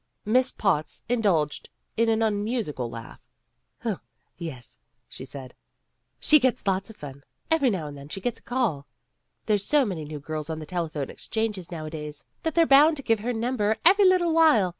Miss 0.25 0.51
Potts 0.51 1.03
indulged 1.07 1.69
in 1.95 2.09
an 2.09 2.23
unmusical 2.23 2.89
laugh. 2.89 3.21
"Oh, 3.85 3.99
yes," 4.35 4.79
she 5.07 5.25
said. 5.25 5.53
"She 6.19 6.39
gets 6.39 6.65
lots 6.65 6.89
of 6.89 6.97
fun. 6.97 7.23
Every 7.51 7.69
now 7.69 7.85
and 7.85 7.95
then 7.95 8.09
she 8.09 8.19
gets 8.19 8.39
a 8.39 8.41
call. 8.41 8.87
There's 9.45 9.63
so 9.63 9.85
many 9.85 10.03
new 10.03 10.19
girls 10.19 10.49
on 10.49 10.57
the 10.57 10.65
telephone 10.65 11.11
exchanges 11.11 11.69
nowadays, 11.69 12.25
that 12.41 12.55
they're 12.55 12.65
bound 12.65 12.97
to 12.97 13.03
give 13.03 13.19
her 13.19 13.31
num 13.31 13.57
ber 13.57 13.77
every 13.85 14.05
little 14.05 14.33
while. 14.33 14.69